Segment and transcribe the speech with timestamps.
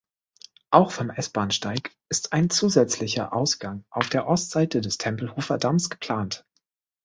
[0.71, 6.43] Auch vom S-Bahnsteig ist ein zusätzlicher Ausgang auf der Ostseite des Tempelhofer Damms geplant.